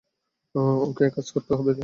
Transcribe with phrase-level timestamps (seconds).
[0.85, 1.79] ওকে একাজ করতে হবে বা।